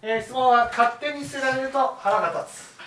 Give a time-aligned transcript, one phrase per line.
[0.00, 2.78] えー、質問は勝手に捨てられると腹が立つ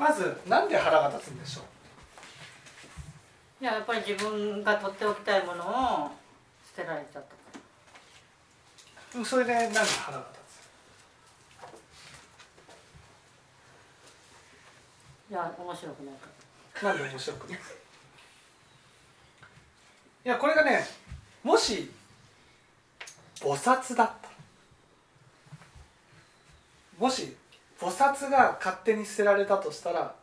[0.00, 1.60] まずなんで腹が立つんでしょ
[3.60, 5.62] いややっぱり自分が取っておきたいもの
[6.06, 6.10] を
[6.76, 7.24] 捨てられちゃっ
[9.12, 9.24] た。
[9.24, 10.40] それでなんで腹が立
[15.30, 16.28] いや面白くないか
[16.74, 17.58] つなんで面白くない？
[17.58, 17.60] い
[20.24, 20.84] やこれがね
[21.44, 21.92] もし
[23.40, 24.28] 菩薩だった
[26.98, 27.36] もし
[27.78, 30.18] 菩薩が勝手に捨てられたとしたら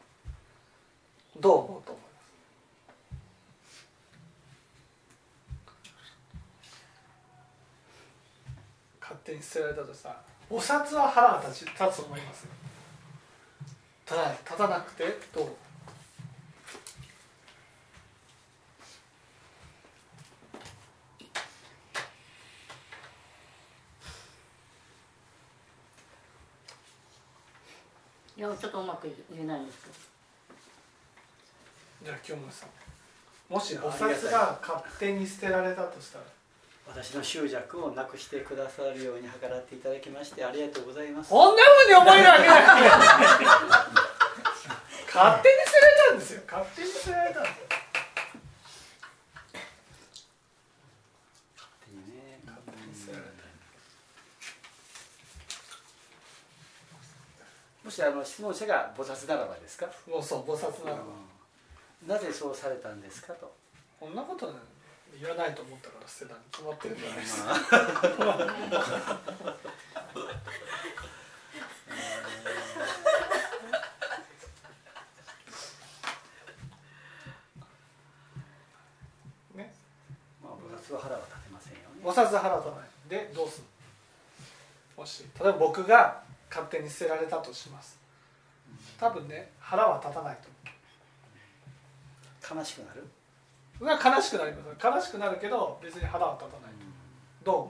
[1.48, 2.10] どう思うと思いま
[9.00, 9.00] す？
[9.00, 12.46] 勝手に捨てられたとしたら菩薩は腹が立ち立つと思います
[14.06, 15.56] ただ立たなくてどう
[28.38, 30.17] いやちょっとうまく言えないんですけど
[32.04, 32.70] じゃあ清村さん
[33.54, 36.26] もし菩薩が勝手に捨てられたとしたら？
[36.88, 41.30] 私の執着をなくしてくださるように計らっていただきましてありがとうございます。
[41.30, 42.60] こんなふうに思えるわけない
[45.14, 46.42] 勝手に捨てられたんですよ。
[46.50, 47.66] 勝手に捨てられたんですよ。
[47.66, 47.68] っ
[51.84, 53.32] ていうね勝手に捨てられた
[57.84, 61.04] もしあの質問者が菩薩ならばですか、もうそう菩薩ならば
[62.08, 63.34] なぜそうされたんですか？
[63.34, 63.54] と、
[64.00, 64.54] こんなことね
[65.20, 68.48] 言わないと思ったから捨てたに決まってるじゃないですか。
[79.56, 79.74] ね。
[80.44, 81.86] まあ、菩薩は腹は立てませんよね。
[82.04, 82.90] 菩薩腹立たない。
[83.10, 83.64] でどうする
[84.98, 87.98] もし例えば僕が勝手に捨てられたとします。
[89.00, 90.50] 多分ね腹は立たないと
[92.56, 93.08] 悲しくなる、
[93.82, 94.88] が悲しくなります。
[94.88, 96.72] 悲しくなるけど別に腹は立たない。
[97.44, 97.66] どう思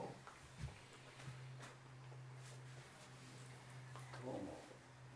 [4.22, 4.38] どう思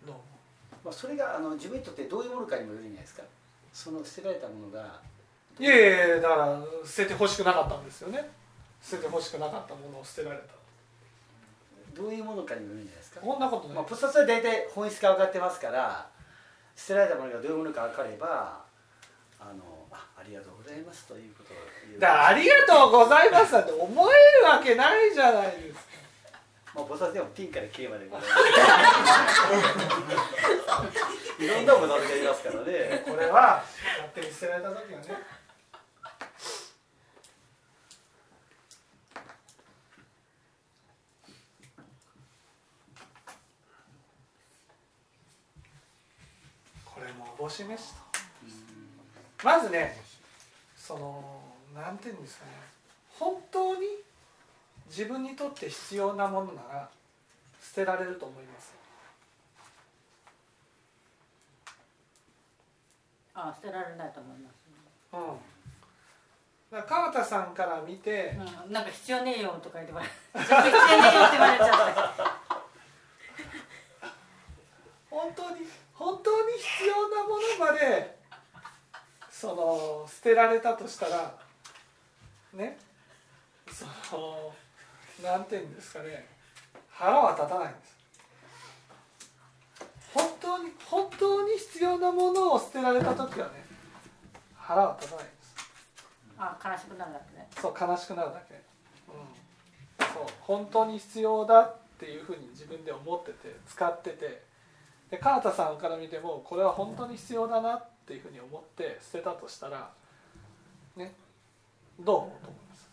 [0.04, 0.06] う？
[0.06, 3.22] どう思う、まあ、それがあの自分にとってどういうものかにもよるんじゃないですか。
[3.72, 5.00] その捨てられたものが
[5.58, 8.30] ういやいやだから捨ててほしくなかったんですよね。
[8.82, 10.54] 捨ててほしくなかったものを捨てられた。
[11.94, 16.08] どういうものかにもよるんじゃないですか、こんなことまあ、菩薩は大体本質が分かってますから
[16.74, 18.64] 捨てられたものがどういうものか分かれば
[19.42, 21.56] あのあありがとうございますということを
[21.88, 22.00] 言う。
[22.00, 25.80] だからありがとうございますなんて思えるわけないじゃないですか。
[26.74, 28.26] まあ、菩薩でもピンからキリまでいます
[31.38, 33.02] いろんな菩薩がいますからね。
[33.04, 33.62] これは
[33.98, 35.06] 勝手に捨てられた時はね。
[46.84, 48.01] これもおぼし飯と
[49.44, 50.00] まずね
[50.76, 51.40] その
[51.74, 52.52] なんていうんですかね。
[53.18, 53.86] 本当に
[54.86, 56.88] 自分にとって必要なものなら
[57.60, 58.74] 捨てられると思います。
[63.34, 64.54] あ捨てられないと思います、
[65.14, 65.16] う
[66.76, 68.36] ん、だ川田さんから見て、
[68.66, 69.94] うん、なんか必要ねえよとか言って
[70.38, 72.36] 必要ねえよって言われちゃった。
[75.08, 78.21] 本当に本当に必要なものまで
[79.42, 81.34] その捨てられたとしたら
[82.54, 82.78] ね
[83.66, 83.84] そ
[84.16, 84.52] の
[85.20, 86.28] なんていうんですかね
[86.88, 87.98] 腹は立たないんです。
[90.14, 93.64] 本当に本当に必要なものを捨てられた時はね
[94.54, 95.54] 腹は立たないんです。
[96.38, 97.48] あ悲しくなるだけね。
[97.60, 104.44] そう悲しくなるだけ、うん、そう本当に必要だっていうふうに自分で思ってて使ってて。
[105.10, 109.90] で川田さんから見てもこれは本当に必要だなっていうふうに思って捨てたとしたら
[110.96, 111.12] ね
[112.00, 112.90] どう思うと思います？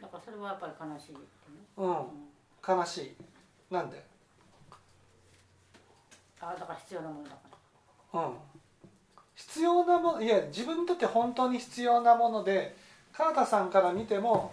[0.00, 1.22] だからそれはやっぱり悲しいってね、
[1.76, 2.76] うん。
[2.76, 3.16] 悲しい。
[3.72, 4.04] なんで？
[6.40, 7.36] あだから必要なものだか
[8.14, 8.20] ら。
[8.20, 8.34] うん。
[9.34, 12.76] 必要なものいや自分にとって本当に必要なもので
[13.12, 14.52] 川田さんから見ても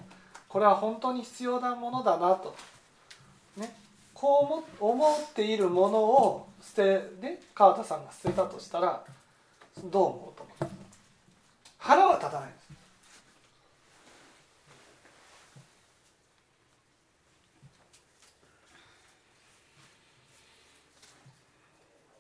[0.50, 2.56] これは本当に必要なものだなと、
[3.56, 3.74] ね、
[4.16, 9.04] こう思っているものを捨て、ね、川田さんが捨てたとしたら
[9.86, 10.74] どう思うと思う？
[11.78, 12.69] 腹は立たないです。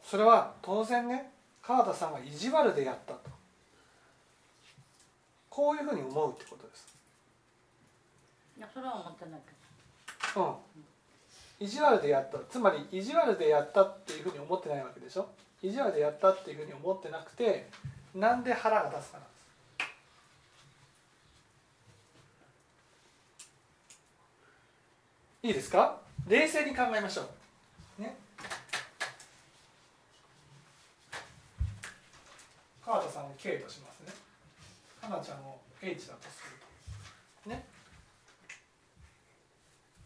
[0.03, 1.31] それは当然ね
[1.63, 3.29] 川田さんが意地悪でやったと。
[5.49, 6.98] こういうふうに思うってことです。
[8.59, 9.51] やそれは思ってないけ
[10.35, 10.59] ど。
[11.59, 12.37] うん、意地悪でやった。
[12.49, 15.29] つまり意地悪でやったっていうふうに思ってないわけでしょ？
[15.61, 17.69] 意地悪でやったっていうふうに思ってなくて
[18.13, 19.29] なんで腹が立つかなんで
[25.41, 25.47] す。
[25.47, 25.99] いいですか？
[26.27, 27.29] 冷静に考えましょ
[27.99, 28.01] う。
[28.01, 28.15] ね。
[32.85, 34.13] 川田さんを K としますね。
[35.01, 36.51] 花ちゃんを H だとする
[37.43, 37.49] と。
[37.49, 37.63] ね。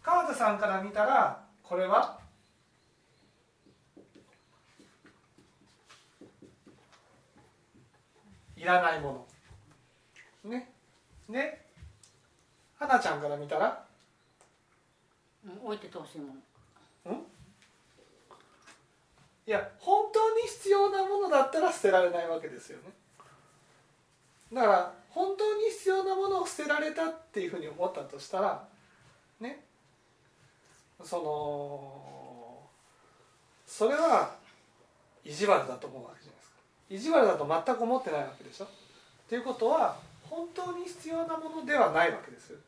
[0.04, 2.20] 川田さんから見たらこれは？
[8.58, 9.28] いらないも
[10.44, 10.52] の。
[10.52, 10.70] ね。
[11.30, 11.66] で
[12.78, 13.86] 花ちゃんから見たら？
[15.46, 16.28] うん置いててほしいも
[17.06, 17.16] の。
[19.46, 22.92] いや本当に必要なものだったら捨てられないわけですよね。
[24.54, 28.64] だから本当に必要なものを捨てられたっていうふうに思ったとしたら
[29.42, 29.66] ね
[31.02, 32.62] その
[33.66, 34.36] それは
[35.24, 36.58] 意地悪だと思うわけじゃないですか。
[36.90, 38.66] 意地悪だと全く思ってないわけでしょ。
[38.66, 38.70] っ
[39.30, 39.98] ていうことは
[40.30, 42.60] 本当に必要なものではないわけですよ。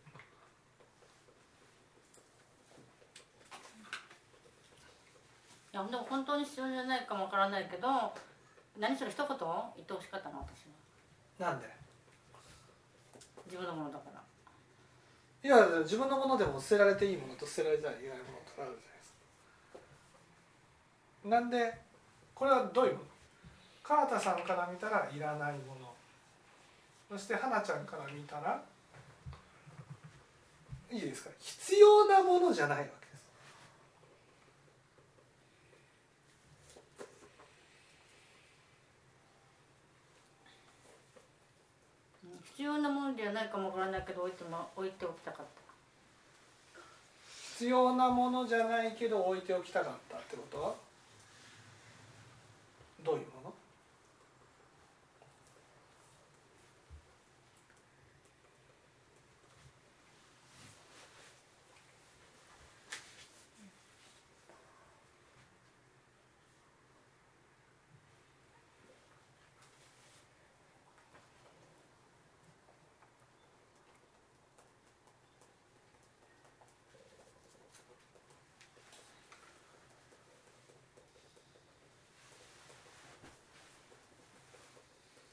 [5.74, 7.88] いやでも本当に必要じゃないかもわからないけど
[8.80, 9.28] 何それ一言？
[9.28, 9.40] 言っ
[9.86, 10.66] てほしかったの私
[11.40, 11.52] は。
[11.52, 11.68] なんで？
[13.46, 14.24] 自分のものだから
[15.46, 19.14] いや自分のものでも捨てられていいものと捨てられたらいけないものとあるじゃないです
[21.22, 21.30] か。
[21.30, 21.72] なんで
[22.34, 23.06] これはどういうもの？
[23.84, 25.94] 川田さんから見たらいらないもの
[27.12, 28.60] そして花ちゃんから見たら？
[30.92, 31.30] いいですか？
[31.38, 33.22] 必要なものじゃないわけです
[42.24, 45.62] うん必要なものではないかもわからないけど置いても置いておきたかった。
[47.56, 50.62] 必要なものじゃないけど置いておきたかったってこと？
[50.62, 50.76] は
[53.04, 53.54] どういうもの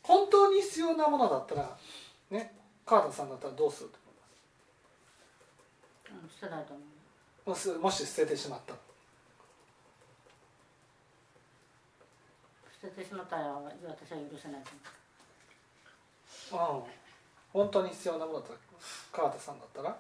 [0.04, 1.76] 本当に必要なものだったら
[2.30, 2.52] ね
[2.84, 3.98] 川田さんだったらどうすると
[6.10, 6.40] 思います？
[6.42, 6.86] うん捨てないと思う。
[7.50, 8.74] もしもし捨ててしまった
[12.80, 14.62] 捨ててしまったら私は許せない
[16.50, 16.82] と思う。
[16.82, 16.84] ん
[17.52, 18.58] 本当に必要なものだったら
[19.12, 19.90] 川田さんだったら。
[19.90, 19.94] う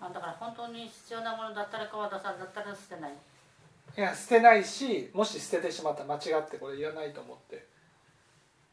[0.00, 3.12] あだから本当に必要なものだったら川田さんだったら捨てない
[3.96, 7.62] いや捨てないしもし捨ててしまったら間違ってこれいらないと思って、ね、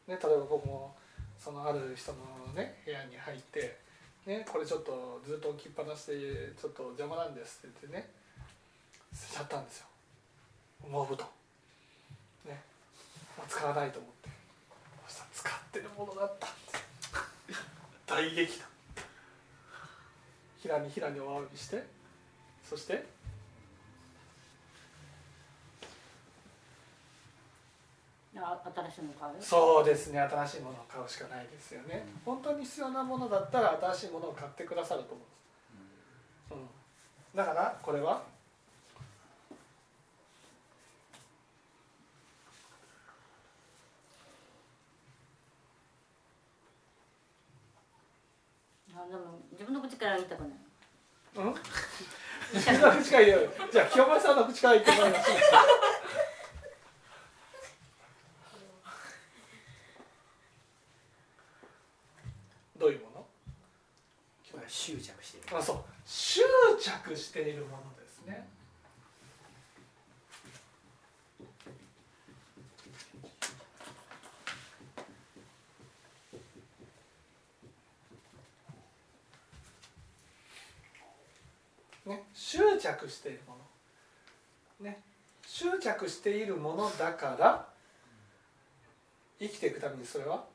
[0.08, 0.94] 例えば僕も
[1.38, 2.18] そのある人の
[2.54, 3.78] ね部屋に入って、
[4.26, 8.10] ね、これちょっとずっと置きっぱなしでちょっと邪魔なんですって言ってね
[9.14, 9.86] 捨てちゃったんですよ。
[10.90, 11.26] 羽毛布団
[12.46, 12.60] ね
[13.38, 14.28] もう使わないと思って。
[15.06, 17.62] そしたら使ってるものだったんです
[18.06, 18.74] 大激怒。
[20.60, 21.84] 平に平にお詫びして
[22.68, 23.04] そして
[28.34, 29.34] 新しいの買う？
[29.40, 35.14] そうですね新しいものを買うしかないですよね、本当に必要なものだったら新しいものを買ってくださると
[36.50, 36.62] 思う
[37.34, 38.22] うん、だからこれは？
[48.96, 50.48] あでも自分の口から言いたくない。
[51.36, 51.54] うん？
[52.54, 55.36] 自分の口から言うじゃあ清盛さんの口から言ってもらいましょう
[65.54, 66.40] まあそう執
[66.82, 68.48] 着しているものですね。
[82.04, 83.54] ね、執着しているも
[84.80, 85.00] の、ね、
[85.46, 87.68] 執着しているものだから
[89.38, 90.52] 生きていくためにそれは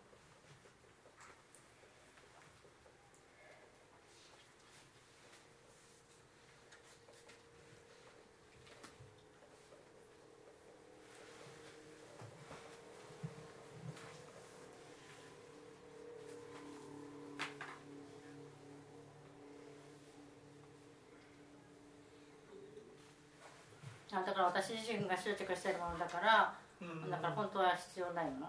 [24.26, 28.48] だから私自身が執着しているものだから、うんだから本当は必要ないもの？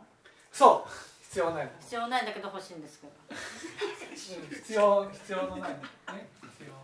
[0.52, 0.90] そう。
[1.22, 3.12] 必要ないの、必要ないんだけど欲しいんですけど。
[3.30, 3.36] う ん
[4.48, 5.76] 必要必要のないの。
[6.14, 6.74] ね必要。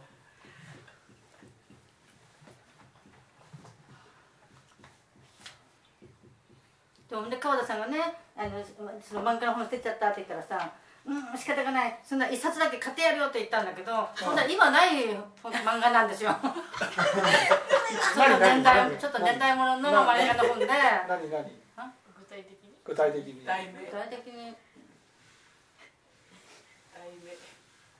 [7.09, 7.99] でもね川田さんがね
[8.37, 8.64] あの
[9.00, 10.73] その漫画の本捨てちゃったって言ったらさ
[11.07, 11.99] 「うん仕方がない。
[12.05, 14.35] そんな一冊だけ買ってやるよ」って言ったんだけど、ほん。
[14.35, 15.07] なら今ない
[15.43, 16.35] 漫画なんですよ
[17.87, 19.90] 年代ちょっと年代物の？
[19.90, 20.49] 漫画の？
[20.49, 21.45] 本で何何
[22.19, 24.55] 具体的に具体的に題名具体的に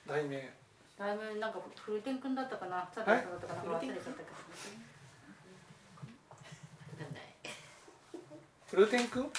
[0.07, 0.49] 題名
[0.97, 4.13] 題名なんか古典君だったかな佐藤さんだったかな忘れちゃったけど
[6.99, 7.23] なんだい
[8.67, 9.31] フルテン君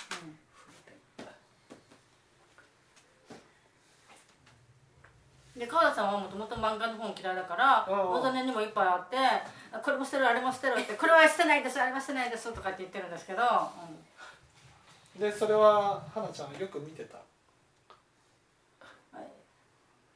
[5.56, 6.94] で川田さんはもともと漫画の？
[6.96, 9.16] 本嫌いだからうん大金にもいっぱいあって
[9.84, 15.20] 「これも捨てるあれも捨てる」って「これは捨てないですあれは捨てないです」とかって言ってるんですけど、うん。
[15.20, 17.18] でそれは花ちゃんよく見てた？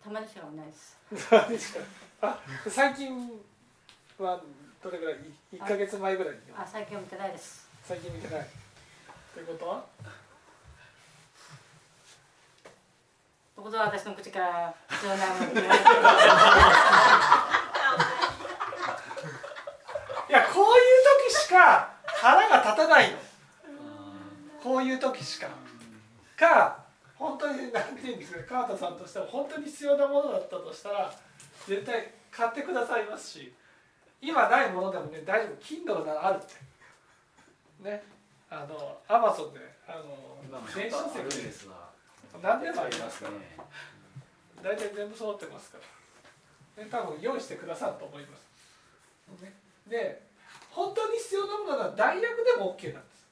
[0.02, 0.98] たまにしかないです。
[2.20, 2.36] あ
[2.68, 3.40] 最近
[4.18, 4.40] は
[4.82, 5.16] どれぐらい
[5.54, 7.68] ？1か月前ぐらいにあ最近は見てないです。
[7.84, 8.46] 最近見てない。
[9.34, 9.84] ということは？
[13.54, 15.84] ということは私の口から 必要ないものって言われて
[20.28, 20.82] いやこういう
[21.28, 23.18] 時しか腹が立たないの。
[24.62, 25.48] こういう時しか。
[26.36, 26.78] か
[27.16, 31.12] 本当に何て言うんですかね川田さんとしては本当に必要なものだったとしたら
[31.68, 33.52] 絶対買ってくださいますし
[34.20, 36.02] 今ないものでもね大丈夫。
[36.02, 37.88] Kindle ならあるって。
[37.88, 38.02] ね。
[38.50, 40.42] あのアマゾンであの
[40.74, 41.36] 電子書籍。
[41.36, 41.90] でですわ。
[42.42, 44.72] 何でもありますねから。
[44.74, 45.78] 大体全部揃ってますか
[46.76, 48.36] ら、ね、多分用意してくださると思いま
[49.36, 49.52] す、ね、
[49.88, 50.22] で
[50.72, 53.22] 本当に必要なものなら代役でも OK なんです。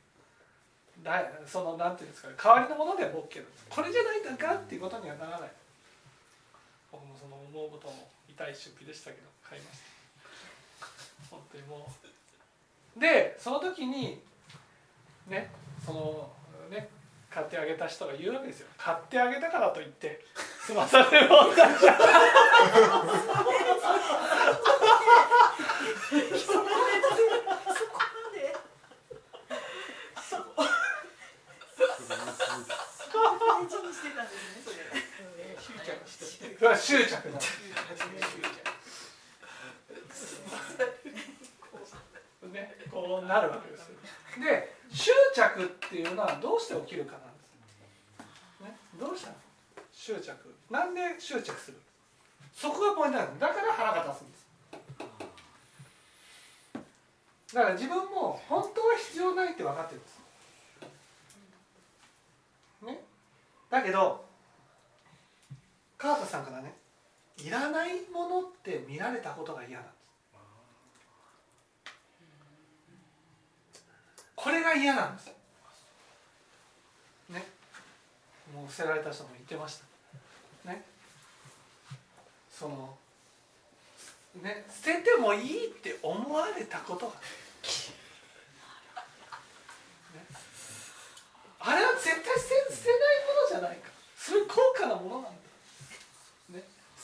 [1.02, 3.66] だそのなんていうんですかね代わりのものでも OK なんです。
[3.70, 5.50] これじゃないんだかっていうことにはならない。
[6.92, 10.86] 僕もその思うことも痛い出費でしたけど買いました。
[11.30, 11.88] 本当にも
[12.96, 13.00] う。
[13.00, 14.20] でその時に
[15.26, 15.50] ね
[15.84, 16.30] その
[16.70, 16.90] ね
[17.30, 18.68] 買ってあげた人が言うわけですよ。
[18.76, 20.22] 買ってあげたからといって
[20.66, 21.92] 済まされる問題じゃ。
[21.92, 22.10] な い
[33.60, 34.76] 大事にしてたんですねそれ
[35.60, 37.38] 執着してそれは執着だ。
[42.52, 43.88] ねこうなるわけです
[44.38, 47.28] で執着っていうのはどうして起きるかなんで
[48.60, 49.36] す、ね、どうしたの？
[49.90, 50.54] 執着。
[50.70, 51.78] なんで執着する？
[52.54, 53.40] そこがポイントなんです。
[53.40, 54.46] だから腹が立つんです。
[57.54, 60.20] だから自分も本当は必要ないって分かってるんです。
[62.82, 63.02] ね。
[63.70, 64.28] だけど
[66.00, 66.74] 川田さんからね
[67.36, 69.96] いらないものって見られたことが嫌なんです。
[74.34, 75.30] これが嫌なんです。
[77.28, 77.46] ね。
[78.54, 79.80] もう捨てられた人も言ってまし
[80.64, 80.70] た。
[80.70, 80.82] ね。
[82.50, 82.96] その
[84.42, 87.12] ね捨ててもいいって思われたことが。
[87.12, 87.18] ね。
[91.58, 92.30] あれは絶対捨て
[92.74, 92.96] 捨てない
[93.50, 93.90] ものじゃないか。
[94.16, 95.39] それ高価なものなんだ、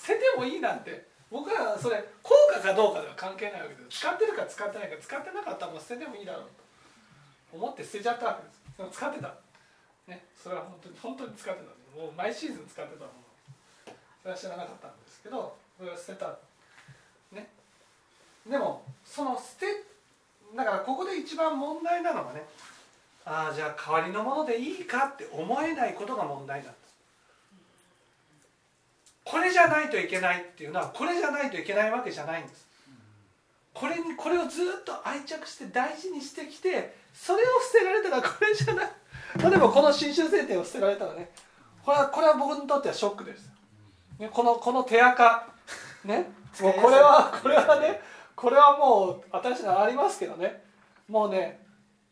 [0.06, 1.16] 捨ててもいいなんて。
[1.28, 3.98] 僕はそれ高価かどうかでは関係ないわけです。
[3.98, 6.42] 使ってるか使ってないか使ってなかったらもう捨ててもいいだろう
[7.50, 7.58] と。
[7.58, 8.62] 思って捨てちゃったわけです。
[8.78, 9.34] でも使ってた、
[10.06, 12.00] ね、それは本当に本当に使ってた。
[12.00, 13.26] もう毎シーズン使ってたもの。
[14.22, 16.38] それは知らなかったんですけどそれは捨てた。
[17.32, 17.50] ね。
[18.46, 19.66] でもその捨て
[20.54, 22.46] だからここで一番問題なのがね
[23.24, 26.85] ああじゃあ代わりのものでいいかって思えないことが問題なんです
[29.26, 32.64] これじゃないといけないっていうのはこれじゃないといけないわけじゃないんです。
[33.74, 38.90] これにこれをずっと愛着して大事にしてきてそれを捨てられたらこれじゃない。
[39.38, 41.30] 例えばこの新州聖典を捨てられたらね。
[41.84, 43.50] これはこれは僕にとってはショックです、
[44.18, 45.48] ね、このこの手垢。
[46.04, 46.30] ね。
[46.60, 48.00] もうこれはこれはね
[48.36, 50.62] これはもう私のありますけどね。
[51.08, 51.65] もうね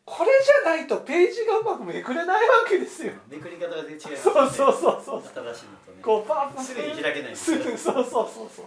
[0.04, 3.12] これじゃないとページがうまくめくれないわけですよ。
[3.28, 5.44] めくり方が全然違います、ね、そうそうそうそう新しいの
[5.87, 6.02] とね。
[6.02, 8.66] こうパンパンすぐに開けないすぐそうそうそうそう。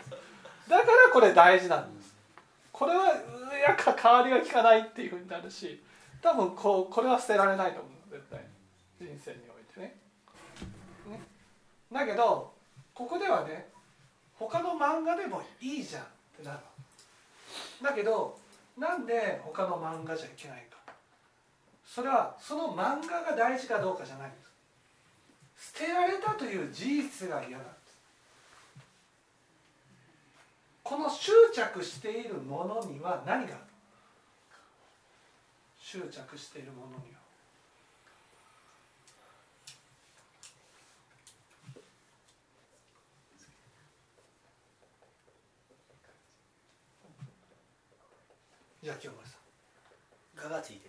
[0.68, 2.16] だからこれ大事なんです。
[2.72, 5.82] これはうやか代わりが効かないっていうふうになるし
[6.22, 8.40] 多分こうこれは捨てられないと思う絶対。
[9.00, 9.96] 人生においてね。
[11.08, 11.22] ね。
[11.92, 12.52] だけど
[12.96, 13.68] ここではね
[14.34, 16.06] 他の漫画でもいいじゃんっ
[16.40, 16.60] てなる
[17.84, 18.38] だけど
[18.78, 20.77] なんで他の漫画じゃいけないか
[21.88, 24.38] それはその漫画が大事かどうかじゃないんで
[25.58, 25.74] す。
[25.80, 27.98] 捨てられたという事実が嫌なんです。
[30.84, 33.64] この執着しているものには何がある？
[35.82, 37.18] 執着しているものには。
[48.84, 49.38] じゃあ清盛さ
[50.36, 50.87] 画がついて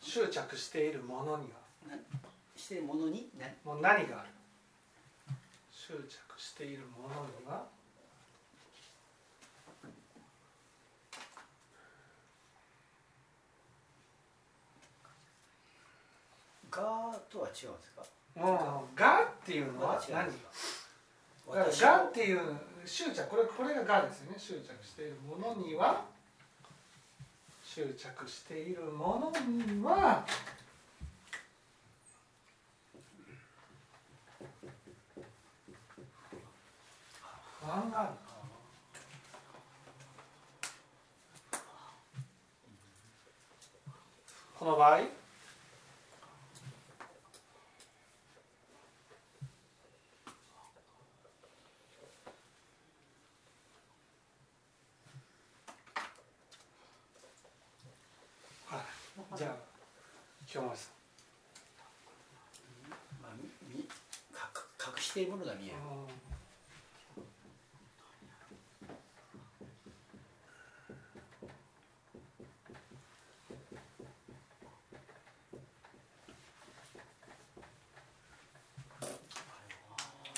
[0.00, 1.58] 執着しているものには。
[2.56, 4.28] してるものにねもう何がある？
[5.70, 7.66] 執着しているものには。
[16.70, 18.04] 画とは違うんですか？
[18.36, 22.40] うん「が」っていうのは何がっていう
[22.84, 24.38] 執着これこれががですよね。
[24.38, 26.04] 執着しているものには
[27.78, 30.26] 執着しているものには
[37.60, 38.10] 不安がある。
[44.58, 45.08] この場合はい
[59.36, 59.54] じゃあ
[60.46, 60.90] 清盛さ
[63.22, 63.86] まあ、みみ隠
[64.84, 65.74] 隠しているものが見える。
[65.74, 65.80] ん、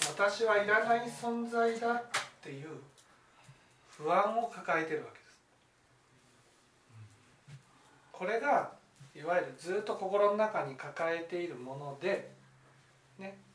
[0.08, 2.02] 私はいらない存在だっ
[2.40, 2.68] ていう
[3.90, 5.40] 不安を抱えてるわけです。
[8.12, 8.72] これが
[9.14, 12.30] いわゆるずっと心の中に抱えているもので
[13.18, 13.49] ね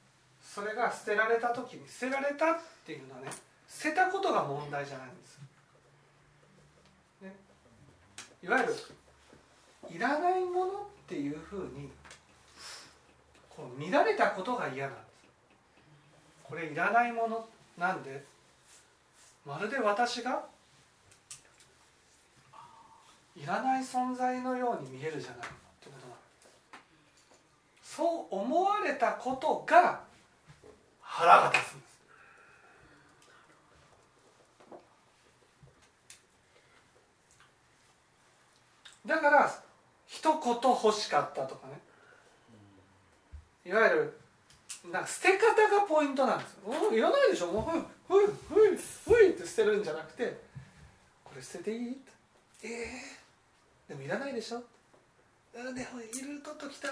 [0.55, 3.27] それが捨てられた時に捨てられたっていうのはね
[3.67, 5.39] 捨てたことが問題じゃないんです、
[7.23, 7.35] ね、
[8.41, 8.73] いわゆる
[9.93, 10.75] いらないものっ
[11.09, 11.89] ていうふうに
[13.49, 15.05] こう見られたことが嫌なんです
[16.45, 17.45] これいらないもの
[17.77, 18.23] なんで
[19.45, 20.45] まるで私が
[23.35, 25.47] いらない存在のように見えるじゃないって
[25.83, 26.15] ことなんで
[27.83, 27.95] す。
[27.97, 30.04] そう思われたことが
[31.17, 31.95] 腹が立つんです。
[39.07, 39.63] だから
[40.07, 41.79] 一言欲しかったとかね。
[43.65, 44.19] いわゆる
[44.91, 46.57] なんか捨て方がポイントなんです
[46.93, 47.47] いらないでしょ。
[47.47, 50.41] もうふいふいふいって捨てるんじゃなくて
[51.23, 52.11] これ捨てていいって。
[52.63, 54.61] ええでもいらないでしょ。
[55.53, 56.91] うんでもいるとときたい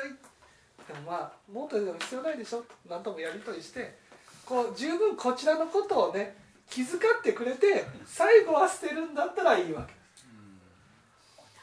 [0.88, 2.64] でもまあもっとでも必要ないでしょ。
[2.90, 4.03] なんともやり取りして。
[4.46, 6.36] こう十分こちらのことをね
[6.70, 9.94] 気遣ってくれて最後は捨てるんだったらいいわけ。
[9.94, 10.00] で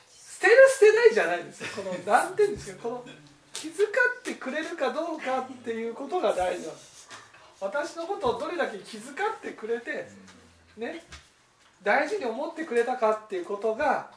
[0.09, 3.05] す捨てる捨てないじゃないですこの何て言うんですかこの
[3.53, 7.09] 気遣ってくれるかどうかっていうことが大事なんです
[7.61, 10.09] 私のことをどれだけ気遣ってくれて
[10.79, 11.05] ね
[11.83, 14.11] 大事に思ってくれたかっていうことが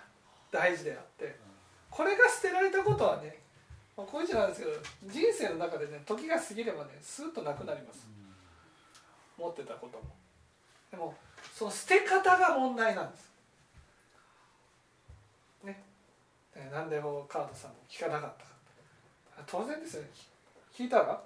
[0.51, 1.35] 大事であって
[1.89, 3.39] これが捨てられたことはね
[3.97, 4.71] まあこういう字なんですけど
[5.07, 8.07] 人生の中でね時が過ぎればねスーッとなくなります。
[9.37, 10.03] 持ってたことも。
[10.91, 11.15] でも
[11.53, 13.31] その捨て方が問題なんです。
[15.63, 15.83] ね。
[16.53, 18.51] でなんでも川田さんも聞かなかったか
[19.47, 20.09] 当然ですよね。
[20.75, 21.21] 聞いたら？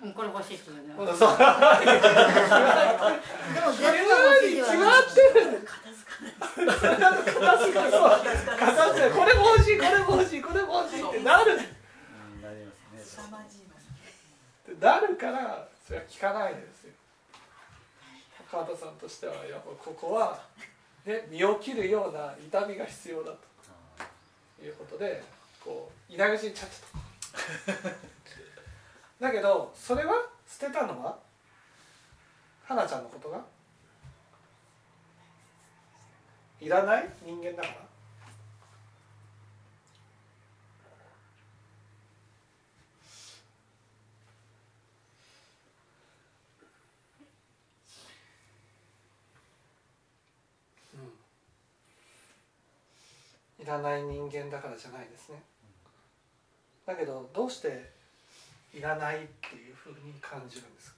[0.00, 0.94] うんこれ欲しいって言うね。
[0.96, 1.06] そう。
[1.06, 1.16] でも
[3.72, 5.66] 絶対欲しいで決まってる。
[5.66, 8.10] 片付かない片付けそう。
[8.58, 9.10] 片付け。
[9.10, 11.52] これも欲しいこれも欲しいこれも欲しいってなる。
[11.52, 11.58] うん
[12.42, 13.02] なりますね。
[13.04, 13.78] 凄まじいなっ
[14.76, 16.92] てなるからそれは聞かないですよ。
[18.52, 20.38] 川田さんとしてはやっぱここは、
[21.06, 23.38] ね、身を切るような痛みが必要だと。
[24.62, 25.22] いうことで
[25.64, 27.88] こう稲口にちゃっちゃと。
[29.24, 31.18] だけどそれは捨てたのは
[32.64, 33.42] 花ちゃんのことが？
[36.60, 37.08] いらない？
[37.22, 37.74] 人間だから。
[53.68, 55.42] らない人間だからじゃないですね。
[56.86, 57.92] だけどどうして
[58.74, 60.94] いらないっていうふうに感じるんです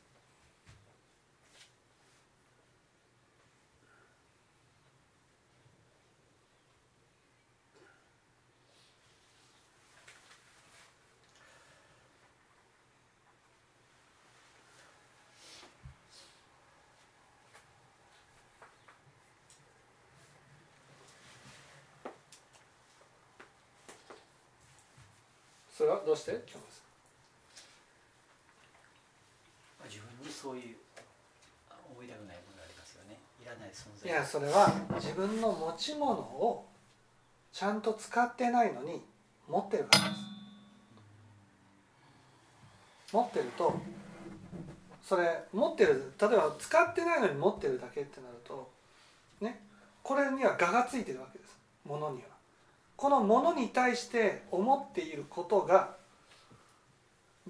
[26.11, 26.33] どうして？
[26.33, 26.83] 今日です
[29.85, 30.77] 自分にそういう
[31.95, 33.17] 思いたくないものがありますよね。
[33.41, 36.67] いらない存い在やそれは自分の持ち物を
[37.53, 39.01] ちゃんと使ってないのに
[39.49, 40.21] 持ってるからです。
[43.13, 43.79] 持ってると
[45.05, 48.69] それ持ってる例えば使ってないのに持ってるだけってなると
[49.41, 49.61] ね
[50.03, 51.57] これには我がついてるわけです。
[51.87, 52.31] 物には。
[52.97, 56.00] この物に対して思っていることが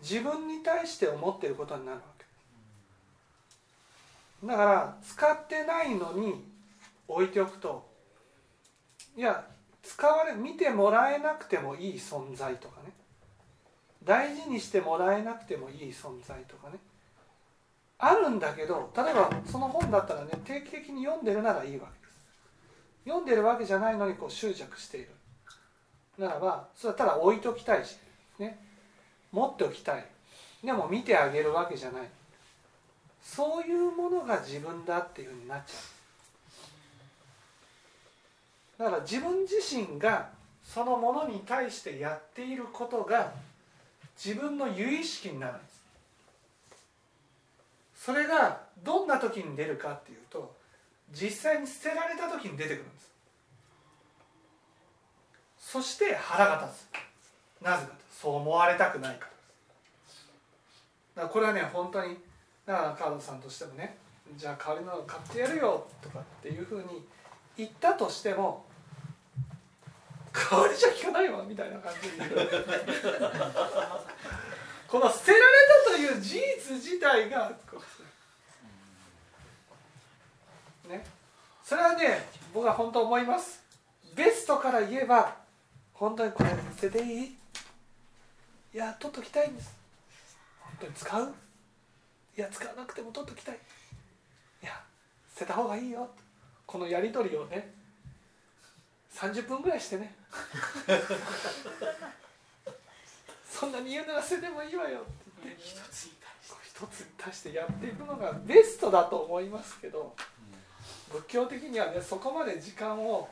[0.02, 2.24] 自分に対して思ってることになるわけ。
[4.46, 6.44] だから使ってないのに
[7.06, 7.86] 置いておくと
[9.16, 9.46] いや
[9.82, 12.92] 使われ見てもらえなくてもいい存在とかね。
[14.02, 16.78] 大事にしてもらえなくてもいい存在とかね。
[17.98, 22.18] あるんだけど例えばその本だったらね定期的に読んでるならいいわけです。
[23.04, 25.10] 読んでるわけじゃないのにこう執着している。
[26.16, 27.98] ならばそれはただ置いときたいし
[28.38, 28.69] ね。
[29.32, 30.04] 持っておきたい。
[30.64, 32.02] でも見てあげるわけじゃない。
[33.22, 35.74] そういうものが自分だっていうふうになっちゃ
[38.78, 38.84] う。
[38.84, 40.30] だから自分自身が
[40.64, 43.32] そのものに対してやっていることが
[44.22, 45.80] 自分の由意識になるんです。
[47.94, 50.54] それがどんな時に出るかっていうと
[51.12, 53.10] 実際に捨てられた時に出てくるんです。
[55.58, 57.09] そして腹が立つ。
[57.60, 59.30] なぜかとそう思われたくないから。
[61.16, 62.16] だからこれはね本当に
[62.66, 63.98] だからカードさんとしてもね
[64.36, 67.04] じゃあ代わりの買ってやるよとかっていうふうに
[67.56, 68.64] 言ったとしても
[70.32, 72.08] 代わりじゃ効かないわみたいな感じ
[74.86, 75.44] この捨てられ
[75.86, 77.52] たという事実自体が
[80.88, 81.04] ね。
[81.64, 83.62] それはね僕は本当思います。
[84.16, 85.36] ベストから言えば
[85.92, 87.36] 本当にこれ捨てていい？
[88.72, 89.76] いや取っときたいんです。
[90.60, 91.34] 本当に使う？
[92.36, 93.56] いや使わなくても取っときたい。
[94.62, 94.80] いや
[95.34, 96.08] 捨てた方がいいよ。
[96.66, 97.72] このやり取りをね
[99.12, 100.14] 30分ぐらいしてね。
[103.50, 105.00] そんなに言うなら捨ててもいいわよ。
[105.00, 105.10] って
[105.44, 105.62] 言って。
[105.62, 106.20] 一つに
[106.80, 110.14] 一つに対してやっていくのがベストだと思いますけど
[111.12, 113.28] 仏教的にはねそこまで時間を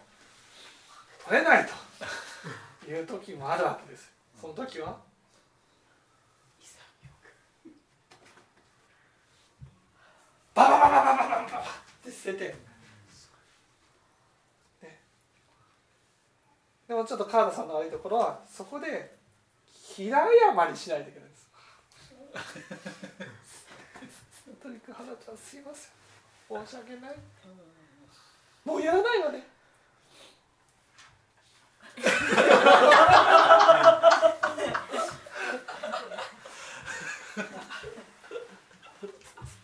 [1.24, 1.66] 取れない
[2.84, 4.98] という時もあるわけですその時は
[10.58, 11.62] バババババババババっ
[12.02, 12.56] て捨てて、
[14.82, 14.98] ね、
[16.88, 19.16] でもちょっと川田さんの悪いところはそこで
[19.70, 20.26] 平謝
[20.68, 21.48] りしないといけないんです
[24.60, 27.16] とにかく花ちゃんすいません申し訳ない
[28.64, 29.46] もうやらないわね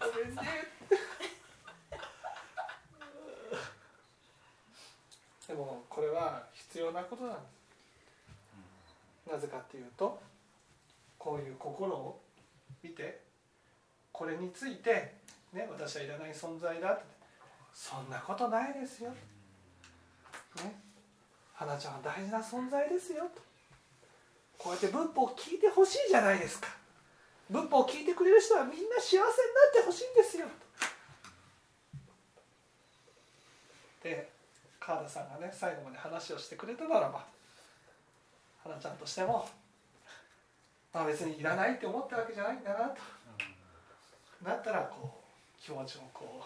[0.01, 0.75] ごめんね
[5.55, 7.41] でもこれは必要なことなんで
[9.27, 9.31] す。
[9.31, 10.21] なぜかっていうと
[11.19, 12.21] こういう心を
[12.83, 13.21] 見て
[14.13, 15.15] これについて、
[15.53, 17.05] ね、私はいらない存在だって
[17.73, 19.17] そんなことないですよ、ね、
[21.55, 23.41] 花ちゃんは大事な存在ですよと。
[24.59, 26.69] こうやって仏法を聞いてほしいじゃないですか。
[27.51, 29.31] 仏法を聞いてくれる人はみんな幸せになっ
[29.73, 30.47] てほしいんですよ
[34.03, 34.31] とで
[34.85, 37.25] 川田さんがね最後まで話をしてくれたならば
[38.63, 39.49] 花ちゃんとしても
[40.93, 42.97] まあ別にいらないって思ったわけじゃないんだなと。
[44.45, 45.23] なったらこ
[45.59, 46.45] う気持ちもこ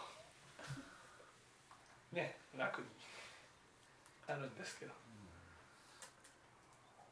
[2.13, 2.87] うね楽に
[4.29, 4.93] なるんですけど、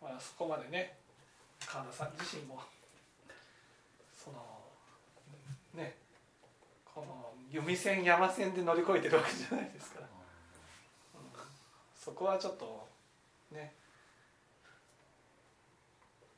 [0.01, 0.95] まあ、そこまでね
[1.67, 2.61] 川田さん自身も
[4.15, 4.37] その
[5.75, 5.97] ね
[6.85, 10.15] この弓線山線で乗り越えてるわけじゃないですから、
[12.07, 12.87] そこはちょっと
[13.51, 13.75] ね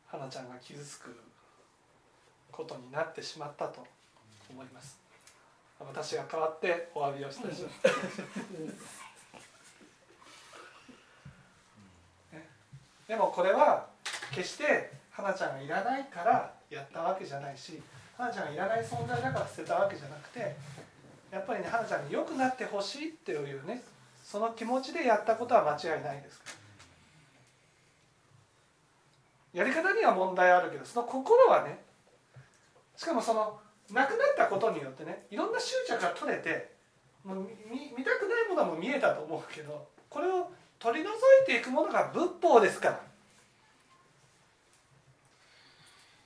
[0.07, 1.15] 花ちゃんが傷つく
[2.51, 3.87] ことになってしまったと
[4.49, 4.99] 思います。
[5.79, 7.87] 私が代わってお詫びをしたします
[12.33, 12.49] ね。
[13.07, 13.89] でもこれは
[14.35, 17.83] 決して花ちゃんがいらないからやったわけじゃないし
[18.17, 20.57] 花ちゃんがいらない存在だから捨てたわけじゃなくて
[21.31, 23.83] やっぱりね花ちゃんに良くなってほしいっていうね
[24.31, 26.39] その気持ちでやったことは間違いないです
[29.55, 31.79] やり方には問題あるけどその心はね
[32.95, 33.59] しかもその
[33.91, 36.73] なくなったことによってねいろんな執着が取れて
[37.25, 43.01] もう見見たくないものも見えたと思うけどこれを取り除いていくものが仏法ですから。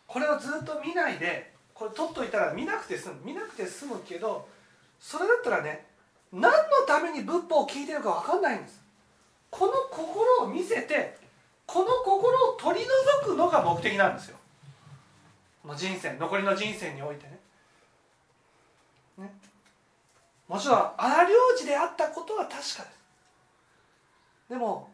[0.08, 3.14] これをずっと見ないでこれ取っといたら見なくて済む。
[3.24, 4.48] 見なくて済むけど
[4.98, 5.91] それだったらね
[6.32, 8.80] 何のために仏法を聞いてるか分かんないんです。
[9.50, 11.18] この心を見せて
[11.66, 12.86] この心を取り
[13.22, 14.36] 除くのが目的なんですよ。
[15.62, 17.38] この人生残りの人生においてね。
[19.18, 19.32] ね。
[20.48, 22.78] もちろん荒領事であったことは確かです。
[24.48, 24.90] でも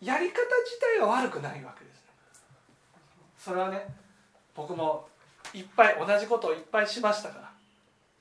[0.00, 2.04] やり方自体は悪くないわけです
[3.36, 3.84] それはね
[4.54, 5.08] 僕も
[5.52, 7.52] いっぱい同じことをいっぱいしましたか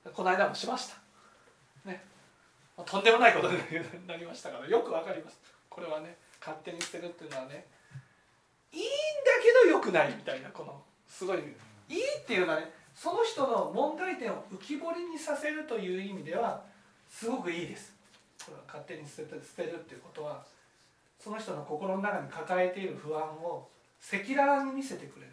[0.05, 0.11] ら。
[0.11, 1.06] この間もしました。
[1.87, 2.03] ね。
[2.85, 3.57] とんでもないことに
[4.05, 5.39] なりましたからよくわかります。
[5.69, 7.65] これはね勝手に捨てるっていうのはね
[8.71, 8.87] いいんだ
[9.63, 11.39] けどよくないみたいなこのすごい
[11.89, 16.61] いいっていうのはねその人の問題点を浮き彫りにさせるという意味では
[17.09, 17.95] すごくいいです。
[18.45, 20.43] これは勝手に捨てて捨てるっていうことは
[21.19, 23.67] その人の心の中に抱えている不安を
[24.13, 25.31] 赤裸々に見せてくれる。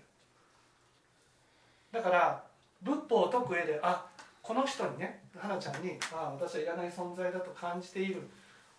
[1.93, 2.45] だから
[2.83, 4.07] 仏法を解く上であ
[4.43, 8.23] この人にね花ちゃんにああ私はいらない存在だと感じている。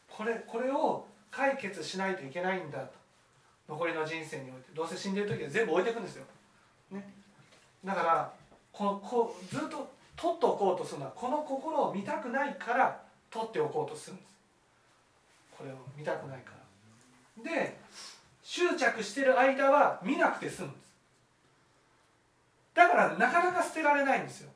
[0.09, 2.93] これこれを解決しないといけないんだと。
[3.67, 4.71] 残りの人生において。
[4.73, 6.25] どうせ死んでる時は全部置いていくんですよ、
[6.91, 7.13] ね、
[7.83, 8.31] だから
[8.71, 14.27] このこうずっと取っておこうとするのはこの心を見たくないから取っておこうとするんです。
[15.57, 16.51] これを見たくないか
[17.43, 17.51] ら。
[17.51, 17.77] で
[18.43, 20.93] 執着してる間は見なくて済むんです。
[22.75, 24.51] だからなかなか捨てられないんですよ。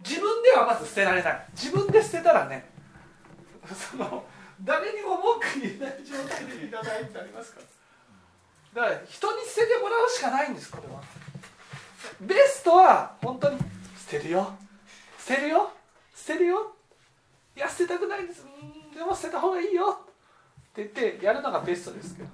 [0.00, 1.46] 自分ではまず捨てられない。
[1.52, 2.68] 自分で捨てたらね
[3.74, 4.24] その
[4.62, 7.60] 誰にも文句言えない状態でいただいてありますか
[8.74, 8.82] ら。
[8.82, 11.02] だから人に捨ててもらうしかないんですこれは。
[12.20, 13.58] ベストは本当に
[13.98, 14.54] 捨てるよ。
[15.18, 15.70] 捨てるよ。
[16.14, 16.72] 捨てるよ。
[17.56, 18.44] いや捨てたくないんです。
[18.44, 20.00] んでも捨てた方がいいよ。
[20.02, 22.28] って言ってやるのがベストですけど。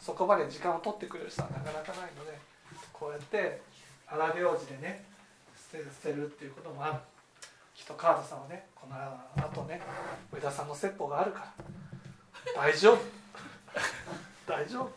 [0.00, 2.36] そこまで時間を取ってくれる人はなかなかないので
[2.92, 3.62] こうやって
[4.08, 5.04] 荒行事でね
[5.78, 6.94] 捨てるっていうこともある。
[7.74, 8.66] きっと川田さんはね。
[8.74, 9.80] この後ね
[10.32, 11.52] 上田さんの説法があるから。
[12.54, 12.98] 大丈夫。
[14.46, 14.90] 大丈夫。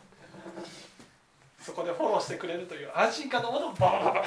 [1.60, 4.24] そこでフォローしてくれるという安心感のものをバーッ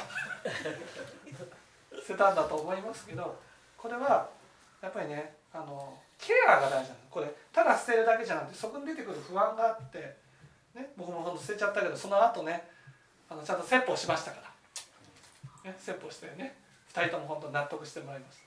[2.06, 3.40] 捨てたんだと思いますけど
[3.78, 4.30] これは
[4.82, 6.96] やっぱりねあのケアが大事なんです。
[7.10, 10.18] これただ捨てるだけじゃなくてそこに出てくる不安があって、
[10.76, 12.68] ね、僕もほんと捨てちゃったけどその後ね
[13.30, 14.52] あのちゃんと説法しましたから、
[15.64, 16.56] ね、説法してね
[16.94, 18.42] 2人とも本当納得してもらいます、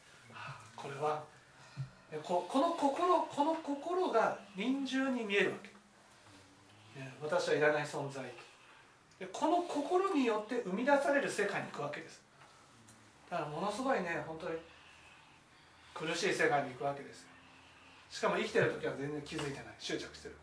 [0.76, 1.22] これは
[2.22, 8.22] ここの心この心が臨終に見えるわけ、ね、私はいらない存在。
[9.18, 12.20] でこの心によって生み出される世界に行くわけです。
[13.30, 14.56] だからものすごいね本当に
[15.94, 17.24] 苦しい世界に行くわけです
[18.10, 19.64] しかも生きてる時は全然気づいてない。
[19.78, 20.34] 執着してる。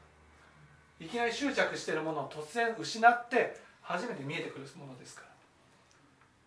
[0.99, 5.28] いきなり執着してるものを突然失って初めて見えてくるものですから。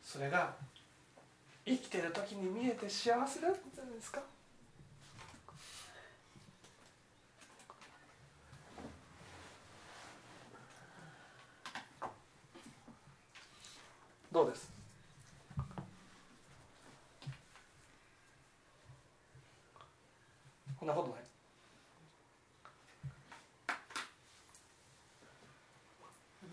[0.04, 0.54] それが
[1.64, 4.20] 生きてる時に見えて幸せだったんですか？
[14.30, 14.70] どうです？
[20.78, 21.21] こんなことない。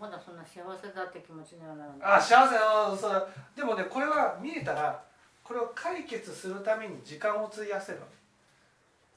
[0.00, 1.98] まだそんな幸せだって気持ちにはならない。
[2.16, 2.56] あ幸せ。
[2.56, 3.20] あそれ
[3.54, 5.04] でもねこれは見えたら
[5.44, 8.00] これを解決するために時間を費やせる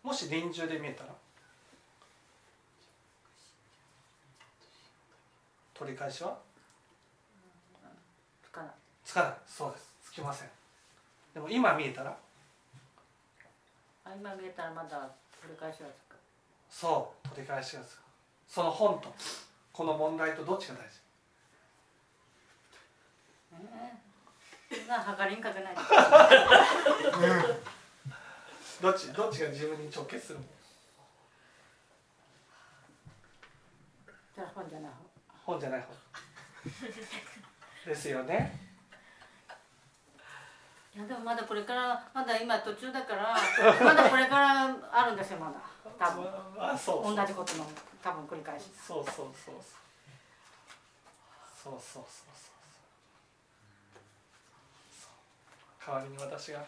[0.03, 1.09] もし臨終で見えたら
[5.73, 6.37] 取り返しは？
[8.43, 8.71] つかない。
[9.05, 9.33] つかない。
[9.47, 9.93] そうです。
[10.03, 10.49] つきません。
[11.33, 12.15] でも今見えたら？
[14.05, 15.09] あ今見えたらまだ
[15.41, 16.15] 取り返しはつく。
[16.69, 18.01] そう取り返しがつく。
[18.47, 19.13] その本と
[19.73, 21.01] この問題とどっちが大事？
[23.53, 25.75] えー、そりんかくない。
[28.81, 30.39] どっちどっちが自分に直結する
[34.53, 34.97] 本じゃない方。
[35.45, 35.87] 本じゃない方。
[37.89, 38.59] ですよね。
[40.95, 43.35] いやでもまだこれからまだ今途中だから
[43.83, 45.53] まだこれからあるんですよまだ。
[45.97, 46.27] 多分。
[46.59, 47.15] あそう。
[47.15, 47.65] 同じことの。
[48.03, 48.65] 多分繰り返し。
[48.85, 49.55] そうそうそう
[51.63, 52.27] そうそうそうそ
[55.07, 56.65] う代わりに私が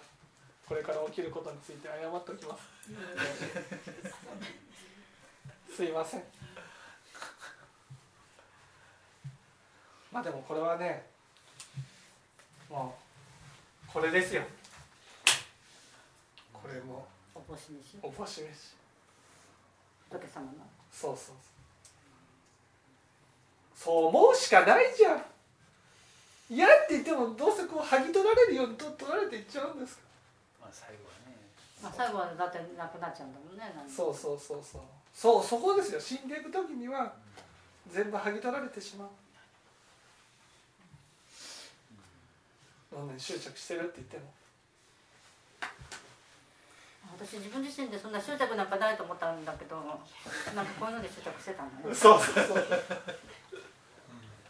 [0.68, 2.64] これから起きることについて謝っておきます
[5.76, 6.24] すいません
[10.12, 11.06] まあでもこれはね
[12.70, 12.96] も
[13.88, 14.44] うこれですよ
[16.54, 18.76] これもおぼし飯おぼし飯
[20.10, 20.52] 仏様の
[20.96, 21.36] そうそうそう。
[23.76, 25.24] そう思うしかないじゃん。
[26.50, 30.02] 嫌って言ってもどうせこう剥ぎ取られるようにと取られていっちゃうんですか。
[30.62, 31.36] まあ最後はね。
[31.84, 33.74] まあ最後はだってなくなっちゃうんだもんね。
[33.76, 34.82] 何そうそうそうそう。
[35.14, 36.00] そうそこですよ。
[36.00, 37.14] 死んでいく時には
[37.92, 39.10] 全部剥ぎ取られてしまう。
[42.92, 44.24] どんなに執着してるって言っても
[47.18, 49.76] 私自分自身でそんな執着なんかないと思ったんだけど
[50.56, 51.96] なんかこういうので執着してたんだね。
[51.96, 52.20] そう。
[52.20, 52.66] そうそう。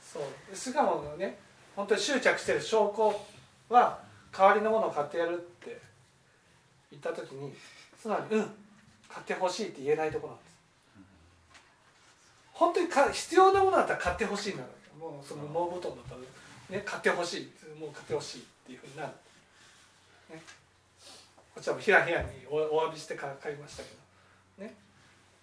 [0.01, 0.19] そ
[0.53, 1.37] うしかもね
[1.75, 3.13] 本当に執着してる証拠
[3.69, 3.99] は
[4.31, 5.79] 代わりのものを買ってやるって
[6.89, 7.53] 言った時に
[8.01, 8.51] 素直に「うん
[9.09, 10.55] 買ってほしい」って言えないところなんです。
[12.53, 14.67] 本当にか必要なものだったら買ってほしいなの
[15.11, 19.09] もうその羽毛布団だったら、ね、買ってほしいもう買ってほしいっていうふうになる、
[20.29, 20.41] ね、こ
[21.65, 23.89] ちらもひらひらにおお詫びして買いましたけ
[24.59, 24.65] ど。
[24.65, 24.75] ね。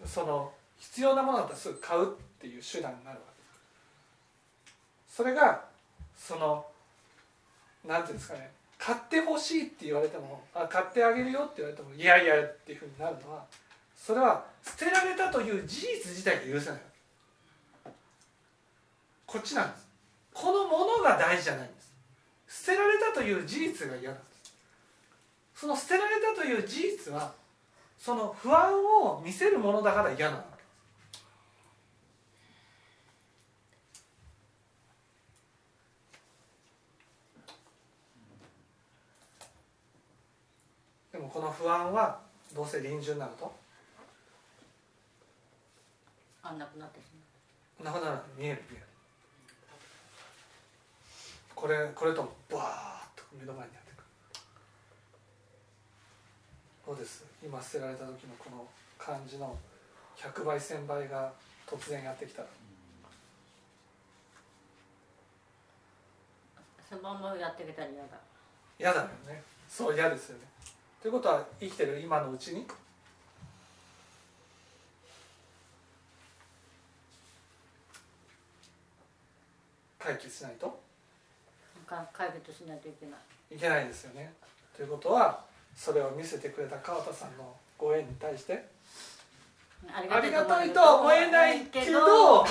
[0.06, 2.06] その必要なものだったらすぐ買うっ
[2.40, 3.42] ていう手段になるわけ。
[3.42, 3.48] で
[5.08, 5.64] すそれが
[6.16, 6.64] その
[7.84, 8.50] なんていうんですかね。
[8.78, 13.44] 買ってほしいって言われてもあ買ってあげるよって言われてもいやいやっていうふうになるのは
[13.96, 16.80] それは捨てられたという事実自体が許せないわ
[17.84, 17.90] け。
[19.26, 19.88] こっちなんです。
[20.34, 22.64] このものが大事じゃないんです。
[22.64, 24.31] 捨てられたという事実が嫌なんです。
[25.62, 27.32] その捨てられたという事実は
[27.96, 30.44] その不安を見せるものだから嫌なわ
[41.12, 41.16] け。
[41.16, 42.18] でもこの不安は
[42.52, 43.54] どうせ臨終になると？
[46.42, 47.04] あんなくなってし
[47.78, 48.22] まなくならない。
[48.36, 48.86] 見える見える。
[51.54, 52.64] これこれともバーッ
[53.14, 53.72] と目の前に
[56.92, 57.24] やってくるどうです。
[57.42, 59.56] 今捨てられた時のこの感じの
[60.16, 61.32] 100倍1000倍が
[61.66, 62.42] 突然やってきた。
[62.42, 62.50] らう
[66.88, 68.08] そのままやってきたら嫌だ。
[68.78, 69.42] 嫌だよね。
[69.68, 70.44] そう嫌ですよね。
[71.00, 72.66] ということは生きてる今のうちに？
[79.98, 80.78] 解決しないと？
[81.86, 83.56] か解決しないといけない。
[83.56, 84.34] いけないですよね。
[84.76, 88.64] ということはそれを見せてくれた川田さんのご縁に対して
[89.92, 92.44] ありがたいとは思えないけど。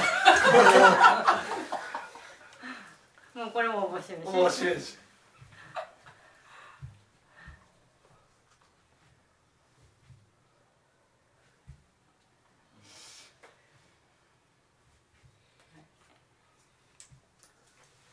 [3.34, 4.98] もうこれも面白いし面白いし。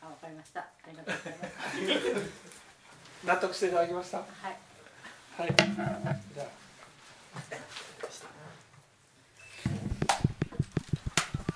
[0.01, 0.61] あわかりました。
[0.61, 1.33] ありがとうござい
[2.13, 3.27] ます。
[3.27, 4.19] 納得していただきました？
[4.19, 4.68] はい
[5.39, 5.55] はい。
[5.55, 6.68] じゃあ。